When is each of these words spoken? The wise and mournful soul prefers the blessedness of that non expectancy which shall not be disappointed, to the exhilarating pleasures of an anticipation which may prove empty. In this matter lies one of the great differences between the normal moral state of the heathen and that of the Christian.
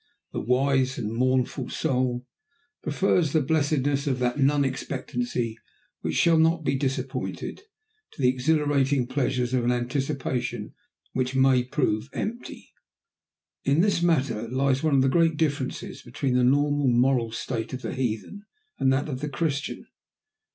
The 0.33 0.41
wise 0.41 0.97
and 0.97 1.13
mournful 1.13 1.69
soul 1.69 2.25
prefers 2.81 3.33
the 3.33 3.41
blessedness 3.43 4.07
of 4.07 4.17
that 4.17 4.39
non 4.39 4.65
expectancy 4.65 5.59
which 5.99 6.15
shall 6.15 6.39
not 6.39 6.63
be 6.63 6.73
disappointed, 6.75 7.61
to 8.13 8.21
the 8.23 8.27
exhilarating 8.27 9.05
pleasures 9.05 9.53
of 9.53 9.63
an 9.63 9.71
anticipation 9.71 10.73
which 11.13 11.35
may 11.35 11.63
prove 11.63 12.09
empty. 12.13 12.73
In 13.63 13.81
this 13.81 14.01
matter 14.01 14.47
lies 14.49 14.81
one 14.81 14.95
of 14.95 15.03
the 15.03 15.07
great 15.07 15.37
differences 15.37 16.01
between 16.01 16.33
the 16.33 16.43
normal 16.43 16.87
moral 16.87 17.31
state 17.31 17.71
of 17.71 17.83
the 17.83 17.93
heathen 17.93 18.47
and 18.79 18.91
that 18.91 19.07
of 19.07 19.19
the 19.19 19.29
Christian. 19.29 19.85